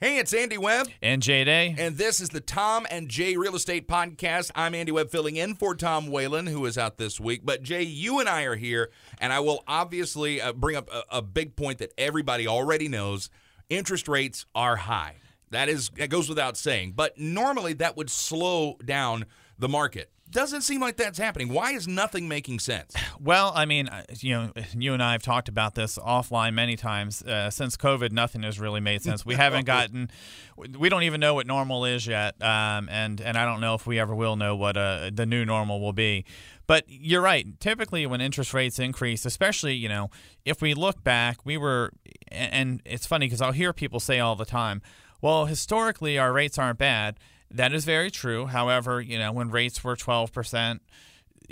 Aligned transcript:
Hey, 0.00 0.18
it's 0.18 0.32
Andy 0.32 0.56
Webb. 0.56 0.86
And 1.02 1.20
Jay 1.20 1.42
Day. 1.42 1.74
And 1.76 1.96
this 1.96 2.20
is 2.20 2.28
the 2.28 2.40
Tom 2.40 2.86
and 2.88 3.08
Jay 3.08 3.36
Real 3.36 3.56
Estate 3.56 3.88
Podcast. 3.88 4.52
I'm 4.54 4.72
Andy 4.72 4.92
Webb 4.92 5.10
filling 5.10 5.34
in 5.34 5.56
for 5.56 5.74
Tom 5.74 6.06
Whalen, 6.06 6.46
who 6.46 6.64
is 6.66 6.78
out 6.78 6.98
this 6.98 7.18
week. 7.18 7.40
But 7.42 7.64
Jay, 7.64 7.82
you 7.82 8.20
and 8.20 8.28
I 8.28 8.44
are 8.44 8.54
here, 8.54 8.90
and 9.20 9.32
I 9.32 9.40
will 9.40 9.64
obviously 9.66 10.40
uh, 10.40 10.52
bring 10.52 10.76
up 10.76 10.88
a, 10.92 11.02
a 11.16 11.20
big 11.20 11.56
point 11.56 11.78
that 11.78 11.92
everybody 11.98 12.46
already 12.46 12.86
knows 12.86 13.28
interest 13.68 14.06
rates 14.06 14.46
are 14.54 14.76
high. 14.76 15.16
That 15.50 15.68
is 15.68 15.90
that 15.96 16.10
goes 16.10 16.28
without 16.28 16.56
saying. 16.56 16.92
But 16.92 17.18
normally 17.18 17.72
that 17.72 17.96
would 17.96 18.08
slow 18.08 18.76
down 18.84 19.24
the 19.58 19.68
market. 19.68 20.10
Doesn't 20.30 20.60
seem 20.60 20.80
like 20.80 20.98
that's 20.98 21.18
happening. 21.18 21.48
Why 21.48 21.72
is 21.72 21.88
nothing 21.88 22.28
making 22.28 22.58
sense? 22.58 22.94
Well, 23.18 23.50
I 23.54 23.64
mean, 23.64 23.88
you 24.20 24.34
know, 24.34 24.52
you 24.76 24.92
and 24.92 25.02
I 25.02 25.12
have 25.12 25.22
talked 25.22 25.48
about 25.48 25.74
this 25.74 25.96
offline 25.98 26.52
many 26.52 26.76
times. 26.76 27.22
Uh, 27.22 27.48
since 27.48 27.78
COVID, 27.78 28.12
nothing 28.12 28.42
has 28.42 28.60
really 28.60 28.80
made 28.80 29.00
sense. 29.00 29.24
We 29.24 29.34
haven't 29.36 29.64
gotten, 29.64 30.10
we 30.56 30.90
don't 30.90 31.04
even 31.04 31.18
know 31.20 31.32
what 31.32 31.46
normal 31.46 31.86
is 31.86 32.06
yet, 32.06 32.34
um, 32.42 32.90
and 32.90 33.22
and 33.22 33.38
I 33.38 33.46
don't 33.46 33.62
know 33.62 33.74
if 33.74 33.86
we 33.86 33.98
ever 33.98 34.14
will 34.14 34.36
know 34.36 34.54
what 34.54 34.76
uh, 34.76 35.10
the 35.12 35.24
new 35.24 35.46
normal 35.46 35.80
will 35.80 35.94
be. 35.94 36.26
But 36.66 36.84
you're 36.88 37.22
right. 37.22 37.58
Typically, 37.58 38.04
when 38.04 38.20
interest 38.20 38.52
rates 38.52 38.78
increase, 38.78 39.24
especially 39.24 39.74
you 39.74 39.88
know, 39.88 40.10
if 40.44 40.60
we 40.60 40.74
look 40.74 41.02
back, 41.02 41.46
we 41.46 41.56
were, 41.56 41.90
and 42.30 42.82
it's 42.84 43.06
funny 43.06 43.26
because 43.26 43.40
I'll 43.40 43.52
hear 43.52 43.72
people 43.72 43.98
say 43.98 44.20
all 44.20 44.36
the 44.36 44.44
time, 44.44 44.82
"Well, 45.22 45.46
historically, 45.46 46.18
our 46.18 46.34
rates 46.34 46.58
aren't 46.58 46.78
bad." 46.78 47.18
That 47.50 47.72
is 47.72 47.84
very 47.84 48.10
true. 48.10 48.46
However, 48.46 49.00
you 49.00 49.18
know, 49.18 49.32
when 49.32 49.50
rates 49.50 49.82
were 49.82 49.96
12%, 49.96 50.80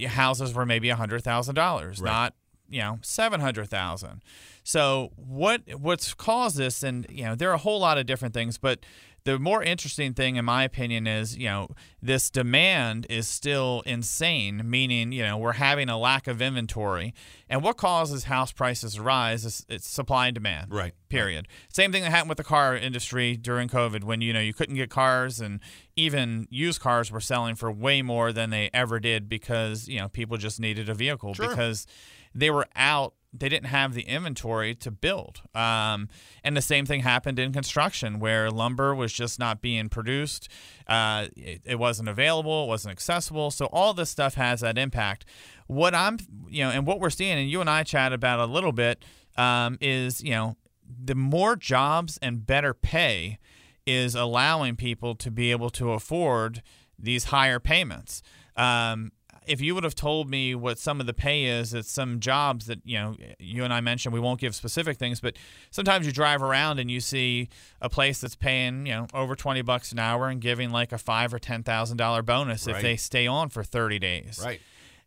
houses 0.08 0.54
were 0.54 0.66
maybe 0.66 0.88
$100,000, 0.88 1.56
right. 1.56 2.00
not, 2.02 2.34
you 2.68 2.80
know, 2.80 2.98
700,000. 3.02 4.22
So 4.66 5.12
what 5.14 5.62
what's 5.78 6.12
caused 6.12 6.56
this 6.56 6.82
and 6.82 7.06
you 7.08 7.22
know, 7.22 7.36
there 7.36 7.48
are 7.50 7.54
a 7.54 7.58
whole 7.58 7.78
lot 7.78 7.98
of 7.98 8.06
different 8.06 8.34
things, 8.34 8.58
but 8.58 8.80
the 9.22 9.38
more 9.38 9.62
interesting 9.62 10.12
thing, 10.12 10.34
in 10.34 10.44
my 10.44 10.64
opinion, 10.64 11.06
is 11.06 11.38
you 11.38 11.46
know 11.46 11.68
this 12.02 12.30
demand 12.30 13.06
is 13.08 13.28
still 13.28 13.84
insane. 13.86 14.68
Meaning, 14.68 15.12
you 15.12 15.22
know, 15.22 15.38
we're 15.38 15.52
having 15.52 15.88
a 15.88 15.96
lack 15.96 16.26
of 16.26 16.42
inventory, 16.42 17.14
and 17.48 17.62
what 17.62 17.76
causes 17.76 18.24
house 18.24 18.50
prices 18.50 18.96
to 18.96 19.02
rise 19.02 19.44
is 19.44 19.64
it's 19.68 19.88
supply 19.88 20.26
and 20.26 20.34
demand. 20.34 20.72
Right. 20.72 20.94
Period. 21.08 21.46
Same 21.72 21.92
thing 21.92 22.02
that 22.02 22.10
happened 22.10 22.30
with 22.30 22.38
the 22.38 22.44
car 22.44 22.76
industry 22.76 23.36
during 23.36 23.68
COVID, 23.68 24.02
when 24.02 24.20
you 24.20 24.32
know 24.32 24.40
you 24.40 24.52
couldn't 24.52 24.74
get 24.74 24.90
cars, 24.90 25.40
and 25.40 25.60
even 25.94 26.48
used 26.50 26.80
cars 26.80 27.12
were 27.12 27.20
selling 27.20 27.54
for 27.54 27.70
way 27.70 28.02
more 28.02 28.32
than 28.32 28.50
they 28.50 28.68
ever 28.74 28.98
did 28.98 29.28
because 29.28 29.86
you 29.86 30.00
know 30.00 30.08
people 30.08 30.36
just 30.36 30.58
needed 30.58 30.88
a 30.88 30.94
vehicle 30.94 31.34
sure. 31.34 31.48
because 31.48 31.86
they 32.34 32.50
were 32.50 32.66
out 32.74 33.14
they 33.38 33.48
didn't 33.48 33.66
have 33.66 33.94
the 33.94 34.02
inventory 34.02 34.74
to 34.76 34.90
build. 34.90 35.42
Um, 35.54 36.08
and 36.44 36.56
the 36.56 36.62
same 36.62 36.86
thing 36.86 37.00
happened 37.00 37.38
in 37.38 37.52
construction 37.52 38.18
where 38.18 38.50
lumber 38.50 38.94
was 38.94 39.12
just 39.12 39.38
not 39.38 39.60
being 39.60 39.88
produced. 39.88 40.48
Uh, 40.86 41.26
it, 41.36 41.62
it, 41.64 41.78
wasn't 41.78 42.08
available, 42.08 42.64
it 42.64 42.68
wasn't 42.68 42.92
accessible. 42.92 43.50
So 43.50 43.66
all 43.66 43.94
this 43.94 44.10
stuff 44.10 44.34
has 44.34 44.60
that 44.60 44.78
impact. 44.78 45.24
What 45.66 45.94
I'm, 45.94 46.18
you 46.48 46.64
know, 46.64 46.70
and 46.70 46.86
what 46.86 47.00
we're 47.00 47.10
seeing, 47.10 47.38
and 47.38 47.50
you 47.50 47.60
and 47.60 47.70
I 47.70 47.82
chat 47.82 48.12
about 48.12 48.40
a 48.40 48.46
little 48.46 48.72
bit, 48.72 49.04
um, 49.36 49.78
is, 49.80 50.22
you 50.22 50.30
know, 50.30 50.56
the 51.04 51.14
more 51.14 51.56
jobs 51.56 52.18
and 52.22 52.46
better 52.46 52.72
pay 52.72 53.38
is 53.86 54.14
allowing 54.14 54.76
people 54.76 55.14
to 55.14 55.30
be 55.30 55.50
able 55.50 55.70
to 55.70 55.92
afford 55.92 56.62
these 56.98 57.24
higher 57.24 57.60
payments. 57.60 58.22
Um, 58.56 59.12
if 59.46 59.60
you 59.60 59.74
would 59.74 59.84
have 59.84 59.94
told 59.94 60.28
me 60.28 60.54
what 60.54 60.78
some 60.78 61.00
of 61.00 61.06
the 61.06 61.14
pay 61.14 61.44
is 61.44 61.74
at 61.74 61.86
some 61.86 62.20
jobs 62.20 62.66
that 62.66 62.80
you 62.84 62.98
know 62.98 63.16
you 63.38 63.64
and 63.64 63.72
I 63.72 63.80
mentioned, 63.80 64.12
we 64.12 64.20
won't 64.20 64.40
give 64.40 64.54
specific 64.54 64.98
things, 64.98 65.20
but 65.20 65.36
sometimes 65.70 66.06
you 66.06 66.12
drive 66.12 66.42
around 66.42 66.78
and 66.78 66.90
you 66.90 67.00
see 67.00 67.48
a 67.80 67.88
place 67.88 68.20
that's 68.20 68.36
paying 68.36 68.86
you 68.86 68.92
know 68.92 69.06
over 69.14 69.34
twenty 69.34 69.62
bucks 69.62 69.92
an 69.92 69.98
hour 69.98 70.28
and 70.28 70.40
giving 70.40 70.70
like 70.70 70.92
a 70.92 70.98
five 70.98 71.32
or 71.32 71.38
ten 71.38 71.62
thousand 71.62 71.96
dollar 71.96 72.22
bonus 72.22 72.66
right. 72.66 72.76
if 72.76 72.82
they 72.82 72.96
stay 72.96 73.26
on 73.26 73.48
for 73.48 73.62
thirty 73.62 73.98
days. 73.98 74.40
Right. 74.44 74.60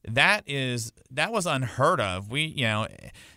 That 0.07 0.43
is 0.47 0.93
that 1.11 1.31
was 1.31 1.45
unheard 1.45 1.99
of. 1.99 2.31
We 2.31 2.43
you 2.43 2.63
know 2.63 2.87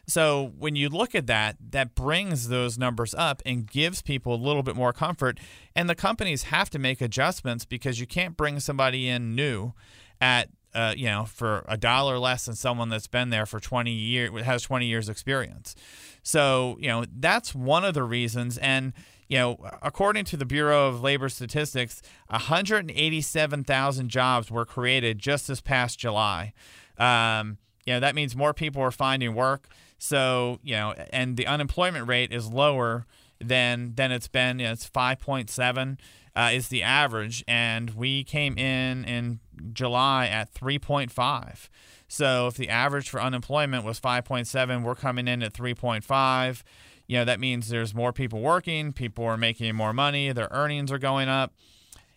so 0.06 0.52
when 0.58 0.76
you 0.76 0.88
look 0.88 1.14
at 1.14 1.26
that, 1.28 1.56
that 1.70 1.94
brings 1.94 2.48
those 2.48 2.78
numbers 2.78 3.14
up 3.14 3.40
and 3.46 3.66
gives 3.66 4.02
people 4.02 4.34
a 4.34 4.36
little 4.36 4.62
bit 4.62 4.76
more 4.76 4.92
comfort. 4.92 5.38
And 5.74 5.88
the 5.88 5.94
companies 5.94 6.44
have 6.44 6.70
to 6.70 6.78
make 6.78 7.00
adjustments 7.00 7.64
because 7.64 7.98
you 7.98 8.06
can't 8.06 8.36
bring 8.36 8.60
somebody 8.60 9.08
in 9.08 9.34
new 9.34 9.72
at 10.20 10.50
uh, 10.74 10.94
you 10.96 11.06
know, 11.06 11.24
for 11.24 11.64
a 11.68 11.76
dollar 11.76 12.18
less 12.18 12.46
than 12.46 12.54
someone 12.54 12.88
that's 12.88 13.06
been 13.06 13.30
there 13.30 13.46
for 13.46 13.60
20 13.60 13.90
years, 13.90 14.42
has 14.42 14.62
20 14.62 14.86
years 14.86 15.08
experience. 15.08 15.74
So, 16.22 16.76
you 16.80 16.88
know, 16.88 17.04
that's 17.18 17.54
one 17.54 17.84
of 17.84 17.94
the 17.94 18.04
reasons. 18.04 18.58
And, 18.58 18.92
you 19.28 19.38
know, 19.38 19.58
according 19.82 20.24
to 20.26 20.36
the 20.36 20.44
Bureau 20.44 20.88
of 20.88 21.02
Labor 21.02 21.28
Statistics, 21.28 22.00
187,000 22.28 24.08
jobs 24.08 24.50
were 24.50 24.64
created 24.64 25.18
just 25.18 25.48
this 25.48 25.60
past 25.60 25.98
July. 25.98 26.52
Um, 26.98 27.58
you 27.84 27.94
know, 27.94 28.00
that 28.00 28.14
means 28.14 28.36
more 28.36 28.54
people 28.54 28.82
are 28.82 28.90
finding 28.90 29.34
work. 29.34 29.68
So, 29.98 30.58
you 30.62 30.74
know, 30.74 30.94
and 31.12 31.36
the 31.36 31.46
unemployment 31.46 32.08
rate 32.08 32.32
is 32.32 32.48
lower 32.48 33.06
than 33.40 33.94
than 33.94 34.12
it's 34.12 34.28
been. 34.28 34.58
You 34.58 34.66
know, 34.66 34.72
it's 34.72 34.88
5.7 34.88 35.98
uh, 36.34 36.50
is 36.52 36.68
the 36.68 36.82
average, 36.82 37.44
and 37.46 37.90
we 37.90 38.24
came 38.24 38.56
in 38.56 39.04
in 39.04 39.40
July 39.72 40.26
at 40.26 40.52
3.5. 40.54 41.68
So 42.08 42.46
if 42.46 42.54
the 42.54 42.68
average 42.68 43.10
for 43.10 43.20
unemployment 43.20 43.84
was 43.84 44.00
5.7, 44.00 44.82
we're 44.82 44.94
coming 44.94 45.28
in 45.28 45.42
at 45.42 45.52
3.5. 45.52 46.62
You 47.06 47.18
know 47.18 47.24
that 47.24 47.40
means 47.40 47.68
there's 47.68 47.94
more 47.94 48.12
people 48.12 48.40
working, 48.40 48.92
people 48.92 49.24
are 49.24 49.36
making 49.36 49.74
more 49.74 49.92
money, 49.92 50.32
their 50.32 50.48
earnings 50.50 50.90
are 50.90 50.98
going 50.98 51.28
up, 51.28 51.52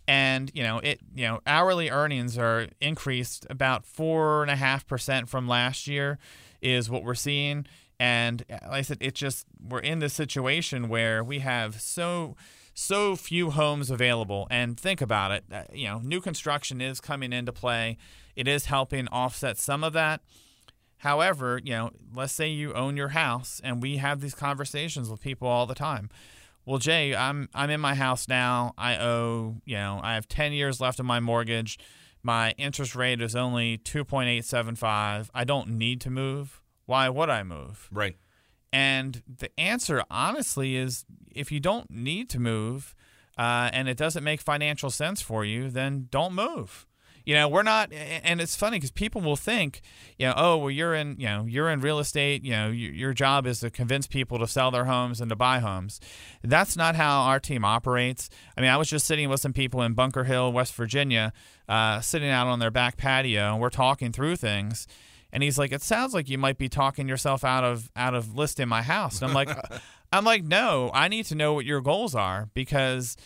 and 0.07 0.51
you 0.53 0.63
know 0.63 0.79
it. 0.79 1.01
You 1.13 1.27
know 1.27 1.39
hourly 1.45 1.89
earnings 1.89 2.37
are 2.37 2.67
increased 2.79 3.45
about 3.49 3.85
four 3.85 4.41
and 4.41 4.51
a 4.51 4.55
half 4.55 4.87
percent 4.87 5.27
from 5.27 5.47
last 5.47 5.87
year, 5.87 6.17
is 6.61 6.89
what 6.89 7.03
we're 7.03 7.15
seeing. 7.15 7.65
And 7.99 8.43
like 8.49 8.71
I 8.71 8.81
said, 8.83 8.99
it 9.01 9.15
just 9.15 9.47
we're 9.61 9.79
in 9.79 9.99
this 9.99 10.13
situation 10.13 10.87
where 10.87 11.23
we 11.23 11.39
have 11.39 11.81
so 11.81 12.35
so 12.75 13.15
few 13.15 13.51
homes 13.51 13.89
available. 13.89 14.47
And 14.51 14.79
think 14.79 15.01
about 15.01 15.31
it, 15.31 15.45
uh, 15.51 15.63
you 15.73 15.87
know, 15.87 15.99
new 16.03 16.21
construction 16.21 16.81
is 16.81 17.01
coming 17.01 17.33
into 17.33 17.51
play. 17.51 17.97
It 18.35 18.47
is 18.47 18.65
helping 18.65 19.07
offset 19.07 19.57
some 19.57 19.83
of 19.83 19.93
that. 19.93 20.21
However, 20.97 21.59
you 21.63 21.71
know, 21.71 21.91
let's 22.13 22.33
say 22.33 22.49
you 22.49 22.73
own 22.73 22.97
your 22.97 23.09
house, 23.09 23.61
and 23.63 23.81
we 23.81 23.97
have 23.97 24.21
these 24.21 24.35
conversations 24.35 25.09
with 25.09 25.21
people 25.21 25.47
all 25.47 25.65
the 25.65 25.75
time. 25.75 26.09
Well, 26.65 26.79
Jay, 26.79 27.15
I'm 27.15 27.47
I'm 27.53 27.69
in 27.69 27.79
my 27.79 27.95
house 27.95 28.27
now. 28.27 28.73
I 28.77 28.97
owe, 28.97 29.61
you 29.65 29.75
know, 29.77 29.99
I 30.03 30.15
have 30.15 30.27
10 30.27 30.51
years 30.51 30.81
left 30.81 30.99
of 30.99 31.05
my 31.05 31.19
mortgage. 31.19 31.77
My 32.23 32.55
interest 32.57 32.95
rate 32.95 33.21
is 33.21 33.35
only 33.35 33.77
2.875. 33.77 35.29
I 35.33 35.43
don't 35.43 35.69
need 35.69 36.01
to 36.01 36.09
move. 36.09 36.59
Why 36.87 37.07
would 37.07 37.29
I 37.29 37.43
move? 37.43 37.87
Right. 37.91 38.17
And 38.75 39.23
the 39.25 39.57
answer, 39.57 40.03
honestly, 40.11 40.75
is 40.75 41.05
if 41.33 41.49
you 41.49 41.61
don't 41.61 41.89
need 41.89 42.29
to 42.31 42.41
move 42.41 42.93
uh, 43.37 43.69
and 43.71 43.87
it 43.87 43.95
doesn't 43.95 44.21
make 44.21 44.41
financial 44.41 44.89
sense 44.89 45.21
for 45.21 45.45
you, 45.45 45.69
then 45.69 46.09
don't 46.11 46.33
move. 46.33 46.85
You 47.25 47.35
know, 47.35 47.47
we're 47.47 47.63
not, 47.63 47.93
and 47.93 48.41
it's 48.41 48.57
funny 48.57 48.75
because 48.75 48.91
people 48.91 49.21
will 49.21 49.37
think, 49.37 49.79
you 50.19 50.27
know, 50.27 50.33
oh, 50.35 50.57
well, 50.57 50.69
you're 50.69 50.93
in, 50.93 51.15
you 51.17 51.25
know, 51.25 51.45
you're 51.47 51.69
in 51.69 51.79
real 51.79 51.99
estate. 51.99 52.43
You 52.43 52.51
know, 52.51 52.67
your, 52.67 52.91
your 52.91 53.13
job 53.13 53.47
is 53.47 53.61
to 53.61 53.69
convince 53.69 54.07
people 54.07 54.39
to 54.39 54.47
sell 54.47 54.71
their 54.71 54.85
homes 54.85 55.21
and 55.21 55.29
to 55.29 55.37
buy 55.37 55.59
homes. 55.59 56.01
That's 56.43 56.75
not 56.75 56.97
how 56.97 57.21
our 57.21 57.39
team 57.39 57.63
operates. 57.63 58.29
I 58.57 58.61
mean, 58.61 58.69
I 58.69 58.75
was 58.75 58.89
just 58.89 59.05
sitting 59.05 59.29
with 59.29 59.39
some 59.39 59.53
people 59.53 59.83
in 59.83 59.93
Bunker 59.93 60.25
Hill, 60.25 60.51
West 60.51 60.75
Virginia, 60.75 61.31
uh, 61.69 62.01
sitting 62.01 62.29
out 62.29 62.47
on 62.47 62.59
their 62.59 62.71
back 62.71 62.97
patio, 62.97 63.53
and 63.53 63.61
we're 63.61 63.69
talking 63.69 64.11
through 64.11 64.35
things 64.35 64.85
and 65.31 65.43
he's 65.43 65.57
like, 65.57 65.71
"It 65.71 65.81
sounds 65.81 66.13
like 66.13 66.29
you 66.29 66.37
might 66.37 66.57
be 66.57 66.69
talking 66.69 67.07
yourself 67.07 67.43
out 67.43 67.63
of 67.63 67.91
out 67.95 68.13
of 68.13 68.35
listing 68.35 68.67
my 68.67 68.81
house." 68.81 69.21
And 69.21 69.29
I'm 69.29 69.35
like, 69.35 69.49
"I'm 70.13 70.25
like, 70.25 70.43
no, 70.43 70.91
I 70.93 71.07
need 71.07 71.25
to 71.27 71.35
know 71.35 71.53
what 71.53 71.65
your 71.65 71.81
goals 71.81 72.15
are 72.15 72.49
because, 72.53 73.17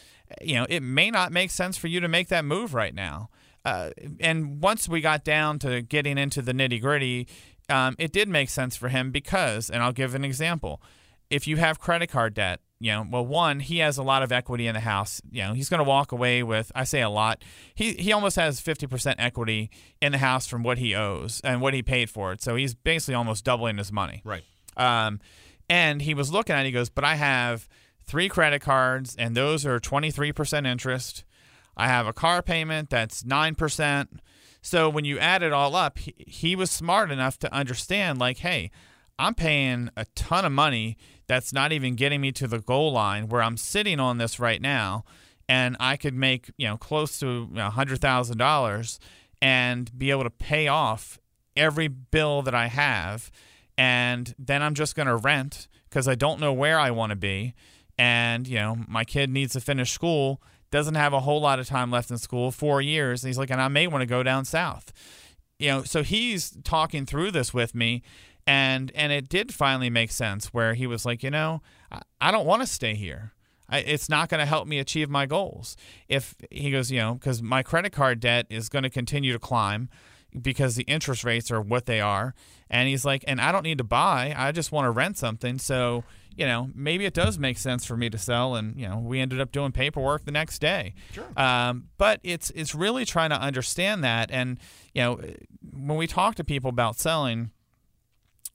you 0.41 0.55
know, 0.55 0.65
it 0.69 0.81
may 0.81 1.11
not 1.11 1.31
make 1.31 1.51
sense 1.51 1.77
for 1.77 1.87
you 1.87 1.99
to 1.99 2.07
make 2.07 2.27
that 2.29 2.45
move 2.45 2.73
right 2.73 2.93
now." 2.93 3.29
Uh, 3.65 3.91
and 4.19 4.61
once 4.61 4.87
we 4.87 5.01
got 5.01 5.23
down 5.23 5.59
to 5.59 5.81
getting 5.81 6.17
into 6.17 6.41
the 6.41 6.53
nitty 6.53 6.81
gritty, 6.81 7.27
um, 7.69 7.95
it 7.99 8.11
did 8.11 8.27
make 8.27 8.49
sense 8.49 8.75
for 8.75 8.89
him 8.89 9.11
because, 9.11 9.69
and 9.69 9.83
I'll 9.83 9.91
give 9.91 10.15
an 10.15 10.23
example. 10.23 10.81
If 11.29 11.47
you 11.47 11.57
have 11.57 11.79
credit 11.79 12.07
card 12.07 12.33
debt, 12.33 12.61
you 12.79 12.91
know, 12.93 13.05
well, 13.09 13.25
one, 13.25 13.59
he 13.59 13.79
has 13.79 13.97
a 13.97 14.03
lot 14.03 14.23
of 14.23 14.31
equity 14.31 14.65
in 14.65 14.73
the 14.73 14.79
house. 14.79 15.21
You 15.29 15.43
know, 15.43 15.53
he's 15.53 15.67
going 15.67 15.79
to 15.79 15.83
walk 15.83 16.13
away 16.13 16.43
with, 16.43 16.71
I 16.73 16.85
say 16.85 17.01
a 17.01 17.09
lot. 17.09 17.43
He 17.75 17.93
he 17.93 18.13
almost 18.13 18.37
has 18.37 18.61
50% 18.61 19.15
equity 19.17 19.69
in 20.01 20.13
the 20.13 20.17
house 20.17 20.47
from 20.47 20.63
what 20.63 20.77
he 20.77 20.95
owes 20.95 21.41
and 21.43 21.61
what 21.61 21.73
he 21.73 21.83
paid 21.83 22.09
for 22.09 22.31
it. 22.31 22.41
So 22.41 22.55
he's 22.55 22.73
basically 22.73 23.15
almost 23.15 23.43
doubling 23.43 23.77
his 23.77 23.91
money. 23.91 24.21
Right. 24.23 24.43
Um, 24.77 25.19
and 25.69 26.01
he 26.01 26.13
was 26.13 26.31
looking 26.31 26.55
at 26.55 26.61
it, 26.61 26.67
he 26.67 26.71
goes, 26.71 26.89
but 26.89 27.03
I 27.03 27.15
have 27.15 27.67
three 28.05 28.29
credit 28.29 28.61
cards 28.61 29.15
and 29.17 29.35
those 29.35 29.65
are 29.65 29.79
23% 29.79 30.65
interest. 30.65 31.25
I 31.75 31.87
have 31.87 32.07
a 32.07 32.13
car 32.13 32.41
payment 32.41 32.89
that's 32.89 33.23
9%. 33.23 34.07
So 34.61 34.89
when 34.89 35.05
you 35.05 35.19
add 35.19 35.43
it 35.43 35.53
all 35.53 35.75
up, 35.75 35.97
he, 35.97 36.13
he 36.17 36.55
was 36.55 36.71
smart 36.71 37.11
enough 37.11 37.37
to 37.39 37.53
understand, 37.53 38.19
like, 38.19 38.39
hey, 38.39 38.71
I'm 39.17 39.33
paying 39.33 39.89
a 39.95 40.05
ton 40.15 40.43
of 40.43 40.51
money 40.51 40.97
that's 41.29 41.53
not 41.53 41.71
even 41.71 41.93
getting 41.93 42.19
me 42.19 42.31
to 42.31 42.47
the 42.47 42.57
goal 42.57 42.91
line 42.91 43.29
where 43.29 43.43
I'm 43.43 43.55
sitting 43.55 43.99
on 43.99 44.17
this 44.17 44.39
right 44.39 44.59
now 44.59 45.05
and 45.47 45.77
I 45.79 45.95
could 45.95 46.15
make, 46.15 46.49
you 46.57 46.67
know, 46.67 46.75
close 46.75 47.19
to 47.19 47.47
you 47.51 47.55
know, 47.55 47.69
$100,000 47.69 48.99
and 49.39 49.97
be 49.97 50.09
able 50.09 50.23
to 50.23 50.31
pay 50.31 50.67
off 50.67 51.19
every 51.55 51.87
bill 51.87 52.41
that 52.41 52.55
I 52.55 52.65
have 52.65 53.29
and 53.77 54.33
then 54.39 54.63
I'm 54.63 54.73
just 54.73 54.95
going 54.95 55.07
to 55.07 55.15
rent 55.15 55.67
because 55.87 56.07
I 56.07 56.15
don't 56.15 56.39
know 56.39 56.51
where 56.51 56.79
I 56.79 56.89
want 56.89 57.11
to 57.11 57.15
be 57.15 57.53
and, 57.99 58.47
you 58.47 58.57
know, 58.57 58.77
my 58.87 59.03
kid 59.03 59.29
needs 59.29 59.53
to 59.53 59.61
finish 59.61 59.91
school, 59.91 60.41
doesn't 60.71 60.95
have 60.95 61.13
a 61.13 61.19
whole 61.19 61.41
lot 61.41 61.59
of 61.59 61.67
time 61.67 61.91
left 61.91 62.09
in 62.09 62.17
school, 62.17 62.49
4 62.49 62.81
years, 62.81 63.23
and 63.23 63.29
he's 63.29 63.37
like 63.37 63.51
and 63.51 63.61
I 63.61 63.67
may 63.67 63.85
want 63.85 64.01
to 64.01 64.07
go 64.07 64.23
down 64.23 64.45
south. 64.45 64.91
You 65.59 65.67
know, 65.69 65.83
so 65.83 66.01
he's 66.01 66.57
talking 66.63 67.05
through 67.05 67.31
this 67.31 67.53
with 67.53 67.75
me 67.75 68.01
and 68.49 68.91
and 68.95 69.11
it 69.11 69.29
did 69.29 69.53
finally 69.53 69.91
make 69.91 70.11
sense 70.11 70.47
where 70.47 70.73
he 70.73 70.87
was 70.87 71.05
like, 71.05 71.21
you 71.21 71.29
know, 71.29 71.61
I, 71.91 72.01
I 72.19 72.31
don't 72.31 72.47
want 72.47 72.63
to 72.63 72.67
stay 72.67 72.95
here. 72.95 73.33
I, 73.69 73.79
it's 73.79 74.09
not 74.09 74.27
going 74.27 74.39
to 74.39 74.47
help 74.47 74.67
me 74.67 74.79
achieve 74.79 75.07
my 75.07 75.27
goals. 75.27 75.77
If 76.07 76.33
he 76.49 76.71
goes, 76.71 76.89
you 76.89 76.97
know, 76.97 77.13
because 77.13 77.43
my 77.43 77.61
credit 77.61 77.91
card 77.91 78.19
debt 78.19 78.47
is 78.49 78.67
going 78.67 78.81
to 78.81 78.89
continue 78.89 79.33
to 79.33 79.39
climb 79.39 79.87
because 80.41 80.75
the 80.75 80.83
interest 80.83 81.23
rates 81.23 81.51
are 81.51 81.61
what 81.61 81.85
they 81.85 82.01
are. 82.01 82.33
And 82.71 82.89
he's 82.89 83.05
like, 83.05 83.23
and 83.27 83.39
I 83.39 83.51
don't 83.51 83.63
need 83.63 83.77
to 83.77 83.83
buy. 83.83 84.33
I 84.35 84.51
just 84.51 84.71
want 84.71 84.85
to 84.85 84.91
rent 84.91 85.19
something. 85.19 85.59
So, 85.59 86.03
you 86.35 86.47
know, 86.47 86.71
maybe 86.73 87.05
it 87.05 87.13
does 87.13 87.37
make 87.37 87.59
sense 87.59 87.85
for 87.85 87.95
me 87.95 88.09
to 88.09 88.17
sell. 88.17 88.55
And, 88.55 88.79
you 88.79 88.87
know, 88.87 88.97
we 88.97 89.19
ended 89.19 89.39
up 89.39 89.51
doing 89.51 89.71
paperwork 89.71 90.25
the 90.25 90.31
next 90.31 90.59
day. 90.59 90.95
Sure. 91.11 91.27
Um, 91.37 91.89
but 91.99 92.19
it's, 92.23 92.49
it's 92.55 92.73
really 92.73 93.05
trying 93.05 93.29
to 93.29 93.39
understand 93.39 94.03
that. 94.03 94.31
And, 94.31 94.57
you 94.95 95.03
know, 95.03 95.21
when 95.71 95.97
we 95.97 96.07
talk 96.07 96.33
to 96.35 96.43
people 96.43 96.69
about 96.69 96.97
selling, 96.97 97.51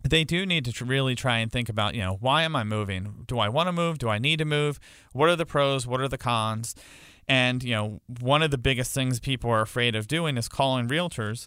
they 0.05 0.23
do 0.23 0.45
need 0.45 0.65
to 0.67 0.73
tr- 0.73 0.85
really 0.85 1.15
try 1.15 1.39
and 1.39 1.51
think 1.51 1.69
about, 1.69 1.95
you 1.95 2.03
know, 2.03 2.17
why 2.21 2.43
am 2.43 2.55
I 2.55 2.63
moving? 2.63 3.25
Do 3.27 3.39
I 3.39 3.49
want 3.49 3.69
to 3.69 3.73
move? 3.73 3.99
Do 3.99 4.09
I 4.09 4.19
need 4.19 4.39
to 4.39 4.45
move? 4.45 4.79
What 5.13 5.29
are 5.31 5.37
the 5.37 5.47
pros? 5.47 5.87
What 5.87 6.01
are 6.01 6.09
the 6.09 6.19
cons? 6.19 6.75
And, 7.27 7.65
you 7.65 7.73
know, 7.73 8.01
one 8.21 8.43
of 8.43 8.51
the 8.51 8.59
biggest 8.59 8.93
things 8.95 9.19
people 9.19 9.51
are 9.51 9.63
afraid 9.63 9.95
of 9.95 10.07
doing 10.07 10.37
is 10.37 10.47
calling 10.47 10.89
realtors 10.89 11.47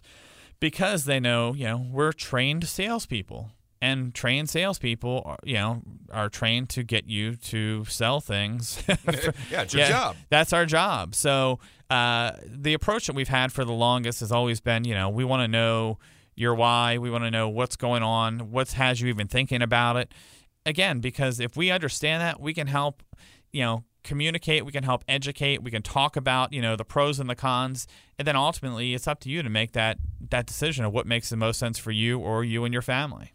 because 0.58 1.04
they 1.04 1.20
know, 1.20 1.54
you 1.54 1.66
know, 1.66 1.86
we're 1.90 2.12
trained 2.12 2.66
salespeople. 2.66 3.52
And 3.80 4.12
trained 4.12 4.50
salespeople, 4.50 5.22
are, 5.24 5.38
you 5.44 5.54
know, 5.54 5.82
are 6.12 6.28
trained 6.28 6.68
to 6.70 6.82
get 6.82 7.06
you 7.06 7.36
to 7.36 7.84
sell 7.84 8.20
things. 8.20 8.82
yeah, 8.88 9.62
it's 9.62 9.72
your 9.72 9.86
job. 9.86 10.16
That's 10.30 10.52
our 10.52 10.66
job. 10.66 11.14
So 11.14 11.60
uh, 11.88 12.32
the 12.44 12.74
approach 12.74 13.06
that 13.06 13.14
we've 13.14 13.28
had 13.28 13.52
for 13.52 13.64
the 13.64 13.72
longest 13.72 14.18
has 14.18 14.32
always 14.32 14.60
been, 14.60 14.82
you 14.82 14.94
know, 14.94 15.08
we 15.08 15.22
want 15.22 15.42
to 15.42 15.48
know 15.48 15.98
your 16.38 16.54
why. 16.54 16.98
We 16.98 17.10
want 17.10 17.24
to 17.24 17.30
know 17.30 17.48
what's 17.48 17.76
going 17.76 18.02
on. 18.02 18.50
What 18.50 18.72
has 18.72 19.00
you 19.00 19.08
even 19.08 19.26
thinking 19.26 19.62
about 19.62 19.96
it? 19.96 20.12
Again, 20.64 21.00
because 21.00 21.40
if 21.40 21.56
we 21.56 21.70
understand 21.70 22.20
that, 22.20 22.40
we 22.40 22.54
can 22.54 22.66
help, 22.66 23.02
you 23.52 23.62
know, 23.62 23.84
communicate. 24.04 24.64
We 24.64 24.72
can 24.72 24.84
help 24.84 25.02
educate. 25.08 25.62
We 25.62 25.70
can 25.70 25.82
talk 25.82 26.16
about, 26.16 26.52
you 26.52 26.62
know, 26.62 26.76
the 26.76 26.84
pros 26.84 27.18
and 27.18 27.28
the 27.28 27.34
cons, 27.34 27.86
and 28.18 28.26
then 28.26 28.36
ultimately, 28.36 28.94
it's 28.94 29.08
up 29.08 29.20
to 29.20 29.30
you 29.30 29.42
to 29.42 29.50
make 29.50 29.72
that 29.72 29.98
that 30.30 30.46
decision 30.46 30.84
of 30.84 30.92
what 30.92 31.06
makes 31.06 31.30
the 31.30 31.36
most 31.36 31.58
sense 31.58 31.78
for 31.78 31.90
you 31.90 32.18
or 32.18 32.44
you 32.44 32.64
and 32.64 32.72
your 32.72 32.82
family. 32.82 33.32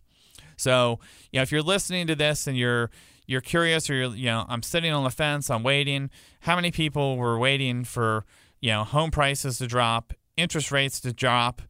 So, 0.58 1.00
you 1.32 1.40
know, 1.40 1.44
if 1.44 1.52
you're 1.52 1.62
listening 1.62 2.08
to 2.08 2.16
this 2.16 2.48
and 2.48 2.58
you're 2.58 2.90
you're 3.26 3.42
curious 3.42 3.90
or 3.90 3.96
you're, 3.96 4.16
you 4.16 4.26
know, 4.26 4.46
I'm 4.48 4.64
sitting 4.64 4.92
on 4.92 5.04
the 5.04 5.10
fence, 5.10 5.50
I'm 5.50 5.64
waiting. 5.64 6.10
How 6.42 6.56
many 6.56 6.72
people 6.72 7.18
were 7.18 7.40
waiting 7.40 7.84
for, 7.84 8.26
you 8.62 8.72
know, 8.72 8.84
home 8.84 9.12
prices 9.12 9.58
to 9.60 9.68
drop, 9.68 10.14
interest 10.38 10.72
rates 10.72 11.00
to 11.02 11.14
drop? 11.14 11.62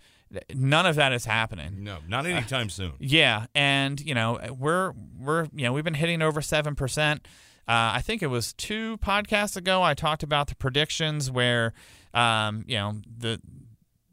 None 0.54 0.86
of 0.86 0.96
that 0.96 1.14
is 1.14 1.26
happening. 1.26 1.84
No, 1.84 1.98
not 2.08 2.26
anytime 2.26 2.70
soon. 2.70 2.94
Yeah, 3.00 3.46
and 3.54 4.00
you 4.00 4.14
know 4.14 4.40
we're 4.58 4.94
we're 5.20 5.48
you 5.54 5.64
know 5.66 5.74
we've 5.74 5.84
been 5.84 5.94
hitting 5.94 6.22
over 6.22 6.42
seven 6.42 6.76
percent. 6.76 7.28
Uh, 7.68 7.96
I 7.96 8.02
think 8.02 8.22
it 8.22 8.28
was 8.28 8.54
two 8.54 8.98
podcasts 8.98 9.56
ago 9.56 9.82
I 9.82 9.94
talked 9.94 10.22
about 10.22 10.48
the 10.48 10.56
predictions 10.56 11.32
where 11.32 11.74
um, 12.14 12.66
you 12.68 12.76
know 12.76 12.96
the 13.18 13.40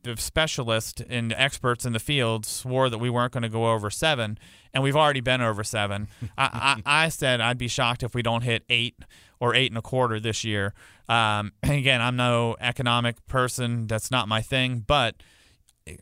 the 0.02 0.16
specialists 0.16 1.02
and 1.08 1.32
experts 1.34 1.84
in 1.84 1.92
the 1.92 1.98
field 1.98 2.46
swore 2.46 2.88
that 2.88 2.98
we 2.98 3.10
weren't 3.10 3.32
going 3.32 3.42
to 3.42 3.48
go 3.48 3.70
over 3.72 3.90
seven, 3.90 4.38
and 4.72 4.82
we've 4.82 4.96
already 4.96 5.20
been 5.20 5.40
over 5.40 5.62
seven. 5.62 6.08
I, 6.38 6.80
I, 6.86 7.04
I, 7.04 7.08
said 7.08 7.40
I'd 7.40 7.58
be 7.58 7.68
shocked 7.68 8.02
if 8.02 8.14
we 8.14 8.22
don't 8.22 8.42
hit 8.42 8.64
eight 8.68 8.96
or 9.40 9.54
eight 9.54 9.70
and 9.70 9.78
a 9.78 9.82
quarter 9.82 10.18
this 10.20 10.44
year. 10.44 10.74
Um, 11.08 11.52
again, 11.62 12.00
I'm 12.00 12.16
no 12.16 12.56
economic 12.60 13.26
person; 13.26 13.86
that's 13.86 14.10
not 14.10 14.28
my 14.28 14.40
thing. 14.40 14.84
But 14.86 15.16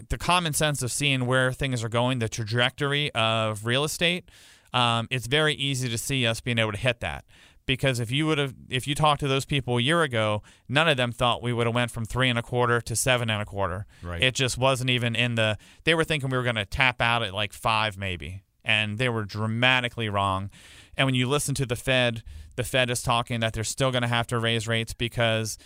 the 0.08 0.19
common 0.19 0.52
sense 0.52 0.82
of 0.82 0.92
seeing 0.92 1.26
where 1.26 1.52
things 1.52 1.82
are 1.84 1.88
going, 1.88 2.19
the 2.19 2.28
trajectory 2.28 3.12
of 3.14 3.64
real 3.64 3.84
estate, 3.84 4.30
um, 4.72 5.08
it's 5.10 5.26
very 5.26 5.54
easy 5.54 5.88
to 5.88 5.98
see 5.98 6.26
us 6.26 6.40
being 6.40 6.58
able 6.58 6.72
to 6.72 6.78
hit 6.78 7.00
that. 7.00 7.25
Because 7.66 8.00
if 8.00 8.10
you 8.10 8.26
would 8.26 8.38
have 8.38 8.54
if 8.70 8.88
you 8.88 8.94
talked 8.94 9.20
to 9.20 9.28
those 9.28 9.44
people 9.44 9.76
a 9.76 9.82
year 9.82 10.02
ago 10.02 10.42
none 10.70 10.88
of 10.88 10.96
them 10.96 11.12
thought 11.12 11.42
we 11.42 11.52
would 11.52 11.66
have 11.66 11.75
went 11.75 11.90
from 11.90 12.06
three 12.06 12.30
and 12.30 12.38
a 12.38 12.42
quarter 12.42 12.80
to 12.80 12.96
seven 12.96 13.28
and 13.28 13.42
a 13.42 13.44
quarter. 13.44 13.84
Right. 14.02 14.22
It 14.22 14.34
just 14.34 14.56
wasn't 14.56 14.88
even 14.88 15.14
in 15.14 15.34
the 15.34 15.58
they 15.84 15.94
were 15.94 16.04
thinking 16.04 16.31
we 16.31 16.38
were 16.38 16.44
going 16.44 16.56
to 16.56 16.64
tap 16.64 17.02
out 17.02 17.22
at 17.22 17.34
like 17.34 17.52
five 17.52 17.98
maybe 17.98 18.42
and 18.64 18.96
they 18.96 19.10
were 19.10 19.24
dramatically 19.24 20.08
wrong. 20.08 20.48
And 20.96 21.06
when 21.06 21.14
you 21.14 21.28
listen 21.28 21.54
to 21.56 21.66
the 21.66 21.76
fed 21.76 22.22
the 22.56 22.64
fed 22.64 22.88
is 22.88 23.02
talking 23.02 23.40
that 23.40 23.52
they're 23.52 23.64
still 23.64 23.90
going 23.90 24.02
to 24.02 24.08
have 24.08 24.26
to 24.28 24.38
raise 24.38 24.66
rates 24.66 24.94
because 24.94 25.58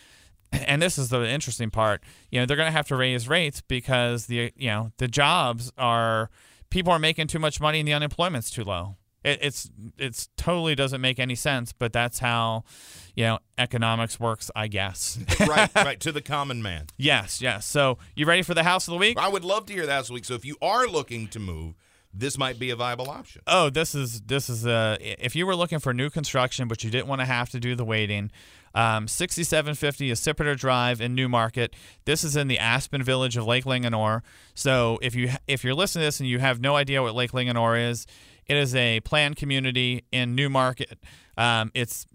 and 0.52 0.80
this 0.82 0.98
is 0.98 1.08
the 1.08 1.26
interesting 1.28 1.70
part 1.70 2.02
you 2.30 2.38
know 2.40 2.46
they're 2.46 2.56
going 2.56 2.68
to 2.68 2.72
have 2.72 2.86
to 2.86 2.96
raise 2.96 3.28
rates 3.28 3.60
because 3.60 4.26
the 4.26 4.52
you 4.56 4.68
know 4.68 4.90
the 4.98 5.08
jobs 5.08 5.72
are 5.78 6.30
people 6.70 6.92
are 6.92 6.98
making 6.98 7.26
too 7.26 7.38
much 7.38 7.60
money 7.60 7.80
and 7.80 7.88
the 7.88 7.92
unemployment's 7.92 8.50
too 8.50 8.64
low 8.64 8.96
it, 9.24 9.38
it's 9.42 9.70
it's 9.98 10.28
totally 10.36 10.74
doesn't 10.74 11.00
make 11.00 11.18
any 11.18 11.34
sense, 11.34 11.72
but 11.72 11.92
that's 11.92 12.18
how 12.18 12.64
you 13.14 13.24
know 13.24 13.38
economics 13.56 14.18
works, 14.18 14.50
I 14.54 14.68
guess. 14.68 15.18
right, 15.40 15.70
right 15.74 16.00
to 16.00 16.12
the 16.12 16.22
common 16.22 16.62
man. 16.62 16.86
Yes, 16.96 17.40
yes. 17.40 17.66
So 17.66 17.98
you 18.16 18.26
ready 18.26 18.42
for 18.42 18.54
the 18.54 18.64
house 18.64 18.88
of 18.88 18.92
the 18.92 18.98
week? 18.98 19.18
I 19.18 19.28
would 19.28 19.44
love 19.44 19.66
to 19.66 19.72
hear 19.72 19.86
that 19.86 19.92
house 19.92 20.04
of 20.04 20.08
the 20.08 20.14
week. 20.14 20.24
So 20.24 20.34
if 20.34 20.44
you 20.44 20.56
are 20.60 20.86
looking 20.86 21.28
to 21.28 21.38
move, 21.38 21.74
this 22.12 22.36
might 22.36 22.58
be 22.58 22.70
a 22.70 22.76
viable 22.76 23.08
option. 23.08 23.42
Oh, 23.46 23.70
this 23.70 23.94
is 23.94 24.22
this 24.22 24.48
is 24.48 24.66
uh 24.66 24.96
if 25.00 25.36
you 25.36 25.46
were 25.46 25.56
looking 25.56 25.78
for 25.78 25.94
new 25.94 26.10
construction 26.10 26.68
but 26.68 26.82
you 26.84 26.90
didn't 26.90 27.06
want 27.06 27.20
to 27.20 27.26
have 27.26 27.50
to 27.50 27.60
do 27.60 27.74
the 27.74 27.84
waiting, 27.84 28.30
um, 28.74 29.08
6750 29.08 30.10
Accipiter 30.10 30.56
Drive 30.56 31.00
in 31.00 31.14
New 31.14 31.28
Market. 31.28 31.74
This 32.04 32.24
is 32.24 32.36
in 32.36 32.48
the 32.48 32.58
Aspen 32.58 33.02
Village 33.02 33.36
of 33.36 33.46
Lake 33.46 33.64
Linganore. 33.64 34.22
So 34.54 34.98
if 35.02 35.14
you 35.14 35.30
if 35.46 35.64
you're 35.64 35.74
listening 35.74 36.02
to 36.02 36.06
this 36.06 36.20
and 36.20 36.28
you 36.28 36.38
have 36.38 36.60
no 36.60 36.76
idea 36.76 37.02
what 37.02 37.14
Lake 37.14 37.32
Linganore 37.32 37.90
is, 37.90 38.06
it 38.46 38.56
is 38.56 38.74
a 38.74 39.00
planned 39.00 39.36
community 39.36 40.04
in 40.12 40.34
New 40.34 40.48
Market. 40.48 40.98
Um, 41.36 41.70
it's 41.74 42.06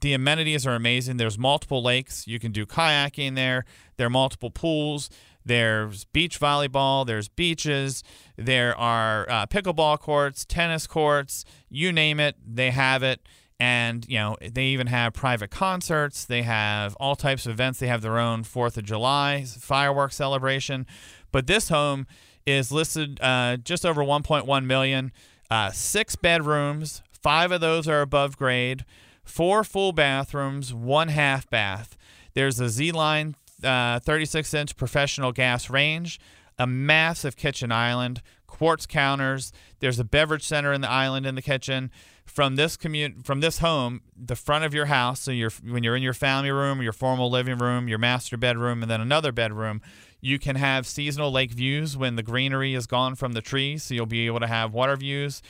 the 0.00 0.14
amenities 0.14 0.66
are 0.66 0.74
amazing. 0.74 1.16
There's 1.16 1.38
multiple 1.38 1.82
lakes. 1.82 2.26
You 2.26 2.38
can 2.38 2.52
do 2.52 2.66
kayaking 2.66 3.34
there. 3.34 3.64
There 3.96 4.06
are 4.06 4.10
multiple 4.10 4.50
pools. 4.50 5.10
There's 5.44 6.04
beach 6.04 6.38
volleyball. 6.38 7.06
There's 7.06 7.28
beaches. 7.28 8.02
There 8.36 8.76
are 8.76 9.28
uh, 9.28 9.46
pickleball 9.46 9.98
courts, 9.98 10.44
tennis 10.44 10.86
courts. 10.86 11.44
You 11.70 11.90
name 11.90 12.20
it, 12.20 12.36
they 12.46 12.70
have 12.70 13.02
it. 13.02 13.20
And 13.60 14.06
you 14.08 14.18
know 14.18 14.36
they 14.40 14.66
even 14.66 14.86
have 14.86 15.12
private 15.12 15.50
concerts. 15.50 16.24
They 16.24 16.42
have 16.42 16.94
all 16.96 17.16
types 17.16 17.46
of 17.46 17.52
events. 17.52 17.80
They 17.80 17.88
have 17.88 18.02
their 18.02 18.18
own 18.18 18.44
Fourth 18.44 18.76
of 18.76 18.84
July 18.84 19.44
fireworks 19.44 20.16
celebration. 20.16 20.86
But 21.32 21.46
this 21.46 21.68
home 21.68 22.06
is 22.46 22.70
listed 22.72 23.20
uh, 23.20 23.56
just 23.56 23.84
over 23.84 24.02
1.1 24.02 24.64
million. 24.64 25.12
Uh, 25.50 25.70
six 25.70 26.14
bedrooms, 26.14 27.02
five 27.10 27.52
of 27.52 27.60
those 27.60 27.88
are 27.88 28.00
above 28.00 28.36
grade, 28.36 28.84
four 29.24 29.64
full 29.64 29.92
bathrooms, 29.92 30.72
one 30.72 31.08
half 31.08 31.48
bath. 31.50 31.96
There's 32.34 32.60
a 32.60 32.64
ZLINE 32.68 33.34
uh, 33.64 33.98
36 34.00 34.54
inch 34.54 34.76
professional 34.76 35.32
gas 35.32 35.70
range, 35.70 36.20
a 36.58 36.66
massive 36.66 37.36
kitchen 37.36 37.70
island, 37.72 38.22
quartz 38.46 38.86
counters. 38.86 39.52
There's 39.80 39.98
a 39.98 40.04
beverage 40.04 40.44
center 40.44 40.72
in 40.72 40.80
the 40.80 40.90
island 40.90 41.26
in 41.26 41.34
the 41.34 41.42
kitchen. 41.42 41.90
From 42.24 42.56
this 42.56 42.76
commun- 42.76 43.22
from 43.22 43.40
this 43.40 43.58
home, 43.58 44.02
the 44.16 44.36
front 44.36 44.64
of 44.64 44.74
your 44.74 44.86
house, 44.86 45.20
so 45.20 45.30
you're 45.30 45.50
when 45.64 45.82
you're 45.82 45.96
in 45.96 46.02
your 46.02 46.12
family 46.12 46.50
room, 46.50 46.82
your 46.82 46.92
formal 46.92 47.30
living 47.30 47.58
room, 47.58 47.88
your 47.88 47.98
master 47.98 48.36
bedroom, 48.36 48.82
and 48.82 48.90
then 48.90 49.00
another 49.00 49.32
bedroom, 49.32 49.80
you 50.20 50.38
can 50.38 50.56
have 50.56 50.86
seasonal 50.86 51.30
lake 51.30 51.52
views 51.52 51.96
when 51.96 52.16
the 52.16 52.22
greenery 52.22 52.74
is 52.74 52.86
gone 52.86 53.14
from 53.14 53.32
the 53.32 53.40
trees, 53.40 53.84
so 53.84 53.94
you'll 53.94 54.06
be 54.06 54.26
able 54.26 54.40
to 54.40 54.46
have 54.46 54.74
water 54.74 54.96
views. 54.96 55.42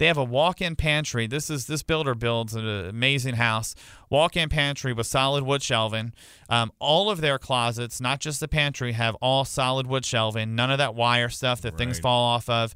They 0.00 0.06
have 0.06 0.16
a 0.16 0.24
walk-in 0.24 0.76
pantry. 0.76 1.26
This 1.26 1.50
is 1.50 1.66
this 1.66 1.82
builder 1.82 2.14
builds 2.14 2.54
an 2.54 2.66
amazing 2.66 3.34
house. 3.34 3.74
Walk-in 4.08 4.48
pantry 4.48 4.94
with 4.94 5.06
solid 5.06 5.44
wood 5.44 5.62
shelving. 5.62 6.14
Um, 6.48 6.72
all 6.78 7.10
of 7.10 7.20
their 7.20 7.38
closets, 7.38 8.00
not 8.00 8.18
just 8.18 8.40
the 8.40 8.48
pantry, 8.48 8.92
have 8.92 9.14
all 9.16 9.44
solid 9.44 9.86
wood 9.86 10.06
shelving. 10.06 10.54
None 10.54 10.70
of 10.70 10.78
that 10.78 10.94
wire 10.94 11.28
stuff 11.28 11.60
that 11.60 11.72
right. 11.72 11.78
things 11.78 12.00
fall 12.00 12.24
off 12.24 12.48
of. 12.48 12.74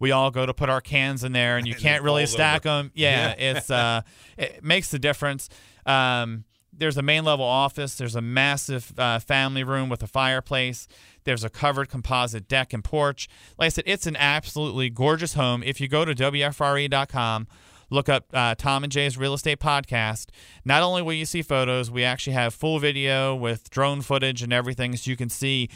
We 0.00 0.10
all 0.10 0.32
go 0.32 0.46
to 0.46 0.52
put 0.52 0.68
our 0.68 0.80
cans 0.80 1.22
in 1.22 1.30
there, 1.30 1.58
and 1.58 1.64
you 1.64 1.74
can't 1.76 2.02
really 2.02 2.26
stack 2.26 2.66
over. 2.66 2.82
them. 2.82 2.92
Yeah, 2.92 3.36
yeah. 3.38 3.52
it's 3.52 3.70
uh, 3.70 4.02
it 4.36 4.64
makes 4.64 4.90
the 4.90 4.98
difference. 4.98 5.48
Um, 5.86 6.42
there's 6.78 6.96
a 6.96 7.02
main 7.02 7.24
level 7.24 7.44
office. 7.44 7.94
There's 7.94 8.16
a 8.16 8.20
massive 8.20 8.92
uh, 8.98 9.18
family 9.18 9.64
room 9.64 9.88
with 9.88 10.02
a 10.02 10.06
fireplace. 10.06 10.86
There's 11.24 11.44
a 11.44 11.50
covered 11.50 11.88
composite 11.88 12.48
deck 12.48 12.72
and 12.72 12.84
porch. 12.84 13.28
Like 13.58 13.66
I 13.66 13.68
said, 13.70 13.84
it's 13.86 14.06
an 14.06 14.16
absolutely 14.16 14.90
gorgeous 14.90 15.34
home. 15.34 15.62
If 15.62 15.80
you 15.80 15.88
go 15.88 16.04
to 16.04 16.14
WFRE.com, 16.14 17.46
look 17.90 18.08
up 18.08 18.26
uh, 18.32 18.54
Tom 18.56 18.84
and 18.84 18.92
Jay's 18.92 19.16
Real 19.16 19.34
Estate 19.34 19.60
Podcast. 19.60 20.26
Not 20.64 20.82
only 20.82 21.02
will 21.02 21.12
you 21.14 21.26
see 21.26 21.42
photos, 21.42 21.90
we 21.90 22.04
actually 22.04 22.34
have 22.34 22.54
full 22.54 22.78
video 22.78 23.34
with 23.34 23.70
drone 23.70 24.02
footage 24.02 24.42
and 24.42 24.52
everything 24.52 24.96
so 24.96 25.10
you 25.10 25.16
can 25.16 25.28
see 25.28 25.68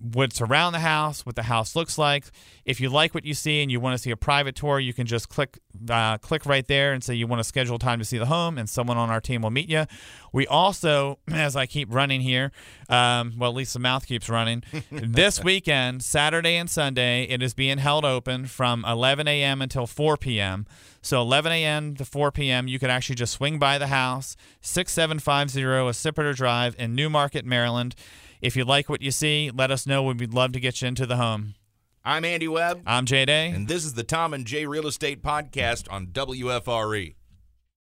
what's 0.00 0.40
around 0.40 0.72
the 0.72 0.80
house, 0.80 1.26
what 1.26 1.36
the 1.36 1.42
house 1.42 1.76
looks 1.76 1.98
like. 1.98 2.26
If 2.64 2.80
you 2.80 2.88
like 2.88 3.14
what 3.14 3.24
you 3.24 3.34
see 3.34 3.62
and 3.62 3.70
you 3.70 3.78
want 3.80 3.94
to 3.96 4.02
see 4.02 4.10
a 4.10 4.16
private 4.16 4.54
tour, 4.54 4.80
you 4.80 4.94
can 4.94 5.06
just 5.06 5.28
click 5.28 5.58
uh, 5.88 6.18
click 6.18 6.46
right 6.46 6.66
there 6.66 6.92
and 6.92 7.02
say 7.02 7.14
you 7.14 7.26
want 7.26 7.40
to 7.40 7.44
schedule 7.44 7.78
time 7.78 7.98
to 7.98 8.04
see 8.04 8.18
the 8.18 8.26
home, 8.26 8.58
and 8.58 8.68
someone 8.68 8.96
on 8.96 9.10
our 9.10 9.20
team 9.20 9.42
will 9.42 9.50
meet 9.50 9.68
you. 9.68 9.84
We 10.32 10.46
also, 10.46 11.18
as 11.32 11.56
I 11.56 11.66
keep 11.66 11.92
running 11.92 12.20
here, 12.20 12.52
um, 12.88 13.34
well, 13.36 13.50
at 13.50 13.56
least 13.56 13.74
the 13.74 13.78
mouth 13.78 14.06
keeps 14.06 14.28
running. 14.28 14.62
this 14.90 15.42
weekend, 15.42 16.02
Saturday 16.02 16.56
and 16.56 16.70
Sunday, 16.70 17.24
it 17.24 17.42
is 17.42 17.54
being 17.54 17.78
held 17.78 18.04
open 18.04 18.46
from 18.46 18.84
11 18.84 19.28
a.m. 19.28 19.60
until 19.60 19.86
4 19.86 20.16
p.m. 20.16 20.66
So 21.02 21.20
11 21.20 21.52
a.m. 21.52 21.96
to 21.96 22.04
4 22.04 22.30
p.m. 22.30 22.68
You 22.68 22.78
could 22.78 22.90
actually 22.90 23.16
just 23.16 23.32
swing 23.32 23.58
by 23.58 23.76
the 23.78 23.88
house, 23.88 24.36
6750 24.60 25.60
Accipiter 25.62 26.34
Drive 26.34 26.76
in 26.78 26.94
New 26.94 27.10
Market, 27.10 27.44
Maryland. 27.44 27.94
If 28.42 28.56
you 28.56 28.64
like 28.64 28.88
what 28.88 29.00
you 29.00 29.12
see, 29.12 29.52
let 29.54 29.70
us 29.70 29.86
know. 29.86 30.02
We'd 30.02 30.34
love 30.34 30.50
to 30.52 30.60
get 30.60 30.82
you 30.82 30.88
into 30.88 31.06
the 31.06 31.16
home. 31.16 31.54
I'm 32.04 32.24
Andy 32.24 32.48
Webb. 32.48 32.82
I'm 32.84 33.06
Jay 33.06 33.24
Day. 33.24 33.50
And 33.50 33.68
this 33.68 33.84
is 33.84 33.94
the 33.94 34.02
Tom 34.02 34.34
and 34.34 34.44
Jay 34.44 34.66
Real 34.66 34.88
Estate 34.88 35.22
Podcast 35.22 35.86
on 35.92 36.08
WFRE. 36.08 37.14